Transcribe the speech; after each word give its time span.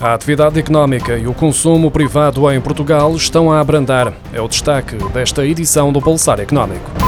A 0.00 0.14
atividade 0.14 0.60
económica 0.60 1.18
e 1.18 1.26
o 1.26 1.34
consumo 1.34 1.90
privado 1.90 2.48
em 2.52 2.60
Portugal 2.60 3.16
estão 3.16 3.50
a 3.50 3.58
abrandar. 3.58 4.12
É 4.32 4.40
o 4.40 4.46
destaque 4.46 4.96
desta 5.12 5.44
edição 5.44 5.92
do 5.92 6.00
Pulsar 6.00 6.38
Económico. 6.38 7.07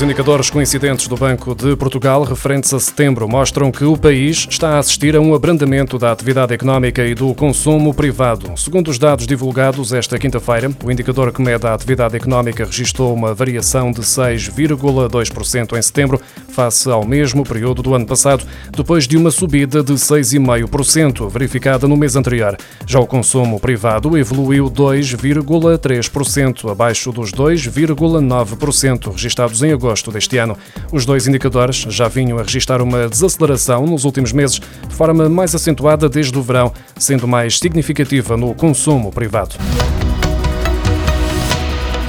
Os 0.00 0.04
indicadores 0.04 0.48
coincidentes 0.48 1.06
do 1.06 1.14
Banco 1.14 1.54
de 1.54 1.76
Portugal 1.76 2.24
referentes 2.24 2.72
a 2.72 2.80
setembro 2.80 3.28
mostram 3.28 3.70
que 3.70 3.84
o 3.84 3.98
país 3.98 4.46
está 4.48 4.76
a 4.76 4.78
assistir 4.78 5.14
a 5.14 5.20
um 5.20 5.34
abrandamento 5.34 5.98
da 5.98 6.10
atividade 6.10 6.54
económica 6.54 7.04
e 7.04 7.14
do 7.14 7.34
consumo 7.34 7.92
privado. 7.92 8.50
Segundo 8.56 8.88
os 8.88 8.98
dados 8.98 9.26
divulgados 9.26 9.92
esta 9.92 10.18
quinta-feira, 10.18 10.70
o 10.82 10.90
indicador 10.90 11.30
que 11.30 11.42
mede 11.42 11.66
a 11.66 11.74
atividade 11.74 12.16
económica 12.16 12.64
registrou 12.64 13.12
uma 13.12 13.34
variação 13.34 13.92
de 13.92 14.00
6,2% 14.00 15.76
em 15.76 15.82
setembro, 15.82 16.18
face 16.60 16.90
ao 16.90 17.06
mesmo 17.06 17.42
período 17.42 17.82
do 17.82 17.94
ano 17.94 18.04
passado, 18.04 18.44
depois 18.70 19.08
de 19.08 19.16
uma 19.16 19.30
subida 19.30 19.82
de 19.82 19.94
6,5% 19.94 21.26
verificada 21.30 21.88
no 21.88 21.96
mês 21.96 22.16
anterior. 22.16 22.54
Já 22.86 23.00
o 23.00 23.06
consumo 23.06 23.58
privado 23.58 24.18
evoluiu 24.18 24.70
2,3%, 24.70 26.70
abaixo 26.70 27.12
dos 27.12 27.32
2,9% 27.32 29.10
registrados 29.10 29.62
em 29.62 29.72
agosto 29.72 30.12
deste 30.12 30.36
ano. 30.36 30.54
Os 30.92 31.06
dois 31.06 31.26
indicadores 31.26 31.86
já 31.88 32.08
vinham 32.08 32.38
a 32.38 32.42
registrar 32.42 32.82
uma 32.82 33.08
desaceleração 33.08 33.86
nos 33.86 34.04
últimos 34.04 34.30
meses, 34.30 34.60
de 34.60 34.94
forma 34.94 35.30
mais 35.30 35.54
acentuada 35.54 36.10
desde 36.10 36.38
o 36.38 36.42
verão, 36.42 36.74
sendo 36.98 37.26
mais 37.26 37.58
significativa 37.58 38.36
no 38.36 38.54
consumo 38.54 39.10
privado. 39.10 39.56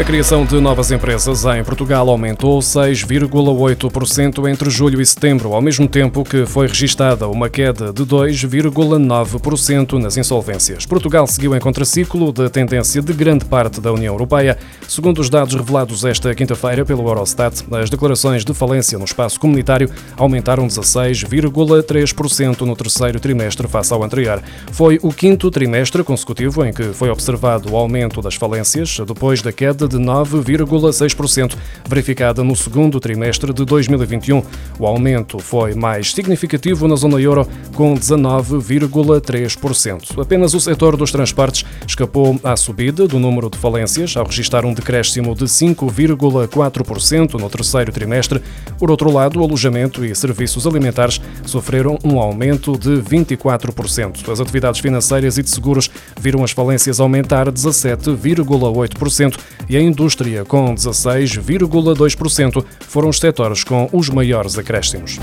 A 0.01 0.03
criação 0.03 0.43
de 0.43 0.59
novas 0.59 0.89
empresas 0.89 1.45
em 1.45 1.63
Portugal 1.63 2.09
aumentou 2.09 2.57
6,8% 2.57 4.49
entre 4.49 4.67
julho 4.67 4.99
e 4.99 5.05
setembro, 5.05 5.53
ao 5.53 5.61
mesmo 5.61 5.87
tempo 5.87 6.23
que 6.23 6.43
foi 6.43 6.65
registada 6.65 7.27
uma 7.27 7.47
queda 7.47 7.93
de 7.93 8.03
2,9% 8.03 9.99
nas 9.99 10.17
insolvências. 10.17 10.87
Portugal 10.87 11.27
seguiu 11.27 11.55
em 11.55 11.59
contraciclo 11.59 12.31
da 12.31 12.49
tendência 12.49 12.99
de 12.99 13.13
grande 13.13 13.45
parte 13.45 13.79
da 13.79 13.93
União 13.93 14.15
Europeia. 14.15 14.57
Segundo 14.87 15.19
os 15.19 15.29
dados 15.29 15.53
revelados 15.53 16.03
esta 16.03 16.33
quinta-feira 16.33 16.83
pelo 16.83 17.07
Eurostat, 17.07 17.63
as 17.71 17.91
declarações 17.91 18.43
de 18.43 18.55
falência 18.55 18.97
no 18.97 19.05
espaço 19.05 19.39
comunitário 19.39 19.87
aumentaram 20.17 20.65
16,3% 20.65 22.61
no 22.61 22.75
terceiro 22.75 23.19
trimestre 23.19 23.67
face 23.67 23.93
ao 23.93 24.01
anterior. 24.01 24.41
Foi 24.71 24.97
o 25.03 25.13
quinto 25.13 25.51
trimestre 25.51 26.03
consecutivo 26.03 26.65
em 26.65 26.73
que 26.73 26.85
foi 26.85 27.11
observado 27.11 27.71
o 27.71 27.77
aumento 27.77 28.19
das 28.19 28.33
falências, 28.33 28.97
depois 29.05 29.43
da 29.43 29.51
queda 29.51 29.90
de 29.91 29.97
9,6%, 29.97 31.55
verificada 31.87 32.43
no 32.43 32.55
segundo 32.55 32.99
trimestre 32.99 33.53
de 33.53 33.65
2021. 33.65 34.43
O 34.79 34.87
aumento 34.87 35.39
foi 35.39 35.73
mais 35.73 36.13
significativo 36.13 36.87
na 36.87 36.95
zona 36.95 37.19
euro, 37.19 37.45
com 37.75 37.93
19,3%. 37.93 40.21
Apenas 40.21 40.53
o 40.53 40.59
setor 40.59 40.95
dos 40.95 41.11
transportes 41.11 41.65
escapou 41.85 42.39
à 42.43 42.55
subida 42.55 43.07
do 43.07 43.19
número 43.19 43.49
de 43.49 43.57
falências, 43.57 44.15
ao 44.15 44.25
registrar 44.25 44.63
um 44.65 44.73
decréscimo 44.73 45.35
de 45.35 45.45
5,4% 45.45 47.33
no 47.33 47.49
terceiro 47.49 47.91
trimestre. 47.91 48.41
Por 48.79 48.89
outro 48.89 49.11
lado, 49.11 49.41
o 49.41 49.43
alojamento 49.43 50.05
e 50.05 50.15
serviços 50.15 50.65
alimentares 50.65 51.19
sofreram 51.45 51.97
um 52.03 52.19
aumento 52.19 52.77
de 52.77 53.01
24%. 53.01 54.31
As 54.31 54.39
atividades 54.39 54.79
financeiras 54.79 55.37
e 55.37 55.43
de 55.43 55.49
seguros 55.49 55.89
viram 56.19 56.43
as 56.43 56.51
falências 56.51 56.99
aumentar 56.99 57.51
17,8% 57.51 59.37
e 59.69 59.77
indústria, 59.81 60.45
com 60.45 60.73
16,2%, 60.73 62.63
foram 62.79 63.09
os 63.09 63.19
setores 63.19 63.63
com 63.63 63.89
os 63.91 64.09
maiores 64.09 64.57
acréscimos. 64.57 65.19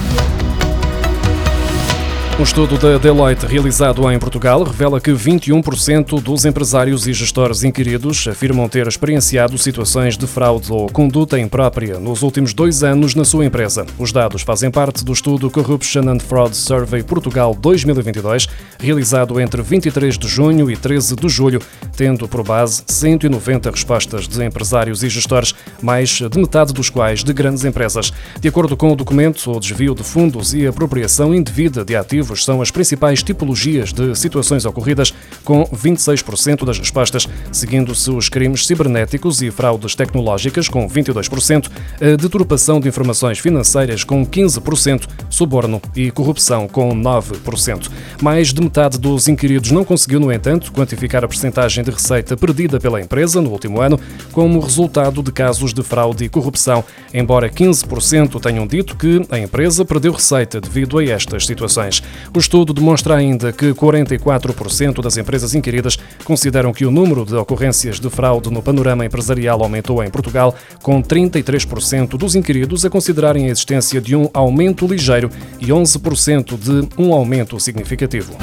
Um 2.39 2.45
estudo 2.45 2.79
da 2.79 2.99
Deloitte 2.99 3.47
realizado 3.47 4.09
em 4.13 4.17
Portugal 4.17 4.63
revela 4.63 5.01
que 5.01 5.11
21% 5.11 6.23
dos 6.23 6.45
empresários 6.45 7.05
e 7.09 7.13
gestores 7.13 7.65
inquiridos 7.65 8.29
afirmam 8.29 8.69
ter 8.69 8.87
experienciado 8.87 9.59
situações 9.59 10.17
de 10.17 10.25
fraude 10.25 10.73
ou 10.73 10.87
conduta 10.89 11.37
imprópria 11.37 11.99
nos 11.99 12.23
últimos 12.23 12.55
dois 12.55 12.85
anos 12.85 13.17
na 13.17 13.25
sua 13.25 13.45
empresa. 13.45 13.85
Os 13.99 14.13
dados 14.13 14.43
fazem 14.43 14.71
parte 14.71 15.05
do 15.05 15.13
estudo 15.13 15.51
Corruption 15.51 16.09
and 16.09 16.21
Fraud 16.21 16.57
Survey 16.57 17.03
Portugal 17.03 17.57
2022, 17.57 18.47
realizado 18.79 19.41
entre 19.41 19.61
23 19.61 20.17
de 20.17 20.29
junho 20.29 20.71
e 20.71 20.77
13 20.77 21.17
de 21.17 21.29
julho, 21.29 21.61
tendo 21.97 22.29
por 22.29 22.45
base 22.45 22.85
190 22.87 23.69
respostas 23.69 24.29
de 24.29 24.45
empresários 24.45 25.03
e 25.03 25.09
gestores, 25.09 25.57
mais 25.83 26.11
de 26.11 26.39
metade 26.39 26.73
dos 26.73 26.89
quais 26.89 27.25
de 27.25 27.33
grandes 27.33 27.65
empresas. 27.65 28.13
De 28.41 28.47
acordo 28.47 28.77
com 28.77 28.93
o 28.93 28.97
documento, 28.97 29.51
o 29.51 29.59
desvio 29.59 29.93
de 29.93 30.05
fundos 30.05 30.55
e 30.55 30.69
apropriação 30.69 31.35
indevida 31.35 31.85
de 31.85 31.97
ativos 31.97 32.28
são 32.37 32.63
as 32.63 32.71
principais 32.71 33.23
tipologias 33.23 33.93
de 33.93 34.15
situações 34.15 34.65
ocorridas, 34.65 35.13
com 35.45 35.65
26% 35.65 36.65
das 36.65 36.79
respostas, 36.79 37.29
seguindo-se 37.53 38.11
os 38.11 38.29
crimes 38.29 38.67
cibernéticos 38.67 39.43
e 39.43 39.51
fraudes 39.51 39.95
tecnológicas, 39.95 40.69
com 40.69 40.89
22%, 40.89 41.71
a 42.01 42.17
deturpação 42.17 42.81
de 42.81 42.89
informações 42.89 43.39
financeiras, 43.39 44.05
com 44.05 44.25
15%, 44.25 45.07
suborno 45.31 45.81
e 45.95 46.11
corrupção, 46.11 46.69
com 46.69 46.91
9%. 46.95 47.91
Mais 48.21 48.53
de 48.53 48.61
metade 48.61 48.99
dos 48.99 49.29
inquiridos 49.29 49.71
não 49.71 49.85
conseguiu, 49.85 50.21
no 50.21 50.33
entanto, 50.33 50.73
quantificar 50.73 51.25
a 51.25 51.29
percentagem 51.29 51.83
de 51.85 51.91
receita 51.91 52.37
perdida 52.37 52.81
pela 52.81 53.01
empresa 53.01 53.41
no 53.41 53.51
último 53.51 53.81
ano, 53.81 53.99
como 54.33 54.61
resultado 54.61 55.23
de 55.23 55.33
casos 55.33 55.73
de 55.73 55.83
fraude 55.83 56.25
e 56.25 56.29
corrupção, 56.29 56.85
embora 57.13 57.49
15% 57.49 58.41
tenham 58.41 58.67
dito 58.67 58.97
que 58.97 59.23
a 59.31 59.39
empresa 59.39 59.85
perdeu 59.85 60.13
receita 60.13 60.61
devido 60.61 60.99
a 60.99 61.05
estas 61.05 61.47
situações. 61.47 62.03
O 62.35 62.39
estudo 62.39 62.73
demonstra 62.73 63.17
ainda 63.17 63.53
que 63.53 63.73
44% 63.73 65.03
das 65.03 65.17
empresas 65.17 65.55
inquiridas 65.55 65.99
consideram 66.25 66.73
que 66.73 66.85
o 66.85 66.91
número 66.91 67.25
de 67.25 67.35
ocorrências 67.35 67.99
de 67.99 68.11
fraude 68.11 68.51
no 68.51 68.63
panorama 68.63 69.05
empresarial 69.05 69.63
aumentou 69.63 70.03
em 70.03 70.11
Portugal, 70.11 70.55
com 70.83 71.03
33% 71.03 72.17
dos 72.17 72.35
inquiridos 72.35 72.85
a 72.85 72.91
considerarem 72.91 73.47
a 73.47 73.51
existência 73.51 74.01
de 74.01 74.15
um 74.15 74.29
aumento 74.33 74.87
ligeiro 74.87 75.31
e 75.61 75.67
11% 75.67 76.59
de 76.59 76.89
um 77.01 77.13
aumento 77.13 77.59
significativo. 77.59 78.37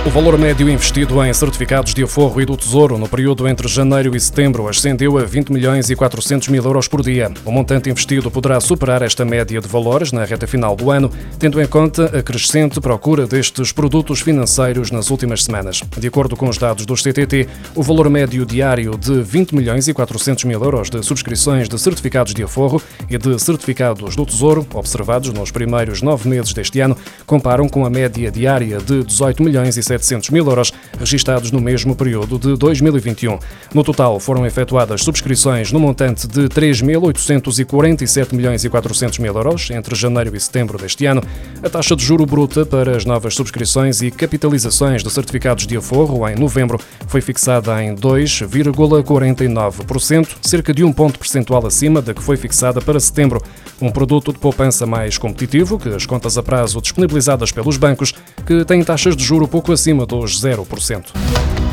O 0.07 0.11
valor 0.11 0.39
médio 0.39 0.69
investido 0.69 1.25
em 1.25 1.33
certificados 1.33 1.95
de 1.95 2.05
aforro 2.05 2.39
e 2.39 2.45
do 2.45 2.59
Tesouro 2.59 2.99
no 2.99 3.09
período 3.09 3.49
entre 3.49 3.67
janeiro 3.67 4.15
e 4.15 4.21
setembro 4.21 4.69
ascendeu 4.69 5.17
a 5.17 5.25
20 5.25 5.51
milhões 5.51 5.89
e 5.89 5.97
400 5.97 6.49
mil 6.49 6.63
euros 6.63 6.87
por 6.87 7.03
dia. 7.03 7.33
O 7.43 7.51
montante 7.51 7.89
investido 7.89 8.31
poderá 8.31 8.61
superar 8.61 9.01
esta 9.01 9.25
média 9.25 9.59
de 9.59 9.67
valores 9.67 10.13
na 10.13 10.23
reta 10.23 10.47
final 10.47 10.77
do 10.77 10.91
ano, 10.91 11.11
tendo 11.39 11.59
em 11.59 11.67
conta 11.67 12.19
a 12.19 12.23
crescente 12.23 12.83
procura 12.83 13.27
destes 13.27 13.73
produtos 13.73 14.21
financeiros 14.21 14.91
nas 14.91 15.11
últimas 15.11 15.43
semanas. 15.43 15.83
De 15.97 16.07
acordo 16.07 16.37
com 16.37 16.51
os 16.51 16.59
dados 16.59 16.85
do 16.85 16.95
CTT, 16.95 17.49
o 17.75 17.83
valor 17.83 18.11
médio 18.11 18.45
diário 18.45 18.99
de 18.99 19.23
20 19.23 19.55
milhões 19.55 19.89
e 19.89 19.95
400 19.95 20.45
mil 20.45 20.63
euros 20.63 20.91
de 20.91 21.03
subscrições 21.03 21.67
de 21.67 21.79
certificados 21.79 22.35
de 22.35 22.43
aforro 22.43 22.81
e 23.09 23.17
de 23.17 23.39
certificados 23.39 24.15
do 24.15 24.27
Tesouro, 24.27 24.67
observados 24.75 25.33
nos 25.33 25.51
primeiros 25.51 26.03
nove 26.03 26.29
meses 26.29 26.53
deste 26.53 26.79
ano, 26.81 26.95
comparam 27.25 27.71
com 27.71 27.87
a 27.87 27.91
média 27.91 28.31
diária 28.31 28.77
de 28.81 29.03
18 29.03 29.43
milhões 29.43 29.79
e 29.79 29.94
700 29.99 30.31
mil 30.31 30.47
euros 30.47 30.73
registados 30.99 31.51
no 31.51 31.61
mesmo 31.61 31.95
período 31.95 32.39
de 32.39 32.57
2021. 32.57 33.39
No 33.73 33.85
total, 33.85 34.19
foram 34.19 34.47
efetuadas 34.47 35.03
subscrições 35.03 35.71
no 35.71 35.79
montante 35.79 36.27
de 36.27 36.49
3.847 36.49 38.35
milhões 38.35 38.65
e 38.65 38.69
400 38.69 39.19
mil 39.19 39.35
euros 39.35 39.71
entre 39.71 39.95
janeiro 39.95 40.37
e 40.37 40.41
setembro 40.41 40.79
deste 40.79 41.07
ano. 41.07 41.23
A 41.63 41.71
taxa 41.71 41.95
de 41.95 42.05
juro 42.05 42.27
bruta 42.27 42.67
para 42.67 42.97
as 42.97 43.05
novas 43.05 43.35
subscrições 43.35 44.03
e 44.03 44.11
capitalizações 44.11 45.03
de 45.03 45.11
certificados 45.11 45.67
de 45.67 45.77
aforro 45.77 46.27
em 46.29 46.35
novembro 46.35 46.81
foi 47.07 47.21
fixada 47.21 47.83
em 47.83 47.95
2,49%, 47.95 50.29
cerca 50.43 50.75
de 50.75 50.83
um 50.83 50.93
ponto 50.93 51.19
percentual 51.19 51.65
acima 51.67 52.03
da 52.03 52.13
que 52.13 52.23
foi 52.23 52.37
fixada 52.37 52.81
para 52.81 52.99
setembro. 52.99 53.41
Um 53.81 53.91
produto 53.91 54.33
de 54.33 54.39
poupança 54.39 54.87
mais 54.87 55.19
competitivo 55.19 55.79
que 55.79 55.91
as 55.91 56.07
contas 56.07 56.39
a 56.39 56.43
prazo 56.43 56.81
disponibilizadas 56.81 57.53
pelos 57.53 57.77
bancos, 57.77 58.15
que 58.47 58.65
têm 58.65 58.83
taxas 58.83 59.17
de 59.17 59.25
juro 59.25 59.47
pouco 59.47 59.73
acima 59.73 59.84
dos 60.07 60.43
0%. 60.43 61.64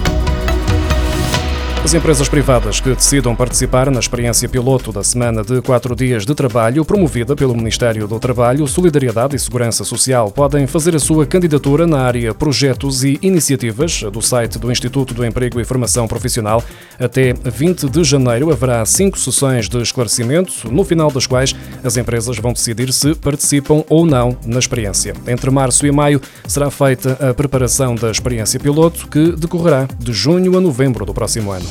As 1.84 1.96
empresas 1.96 2.30
privadas 2.30 2.80
que 2.80 2.94
decidam 2.94 3.36
participar 3.36 3.90
na 3.90 4.00
experiência 4.00 4.48
piloto 4.48 4.92
da 4.92 5.04
semana 5.04 5.44
de 5.44 5.64
quatro 5.64 5.96
dias 5.96 6.28
de 6.28 6.36
trabalho, 6.36 6.86
promovida 6.86 7.36
pelo 7.36 7.56
Ministério 7.56 8.08
do 8.08 8.20
Trabalho, 8.20 8.68
Solidariedade 8.68 9.36
e 9.36 9.40
Segurança 9.40 9.84
Social, 9.84 10.30
podem 10.30 10.68
fazer 10.68 10.96
a 10.96 11.00
sua 11.00 11.26
candidatura 11.26 11.88
na 11.88 12.02
área 12.02 12.36
Projetos 12.36 13.04
e 13.04 13.18
Iniciativas 13.24 14.04
do 14.04 14.22
site 14.22 14.60
do 14.60 14.72
Instituto 14.72 15.16
do 15.16 15.26
Emprego 15.26 15.60
e 15.60 15.66
Formação 15.66 16.08
Profissional. 16.08 16.64
Até 17.00 17.34
20 17.34 17.90
de 17.90 18.04
janeiro 18.04 18.52
haverá 18.52 18.86
cinco 18.86 19.18
sessões 19.18 19.68
de 19.68 19.82
esclarecimento, 19.82 20.72
no 20.72 20.84
final 20.84 21.10
das 21.10 21.26
quais 21.26 21.56
as 21.84 21.98
empresas 21.98 22.38
vão 22.38 22.54
decidir 22.54 22.94
se 22.94 23.16
participam 23.16 23.84
ou 23.90 24.06
não 24.06 24.38
na 24.46 24.60
experiência. 24.60 25.16
Entre 25.28 25.50
março 25.50 25.88
e 25.88 25.92
maio 25.92 26.22
será 26.48 26.70
feita 26.70 27.18
a 27.28 27.34
preparação 27.34 27.96
da 27.96 28.12
experiência 28.12 28.60
piloto, 28.60 29.08
que 29.08 29.32
decorrerá 29.32 29.88
de 29.98 30.14
junho 30.14 30.56
a 30.56 30.62
novembro 30.62 31.08
do 31.08 31.14
próximo 31.14 31.52
ano. 31.52 31.71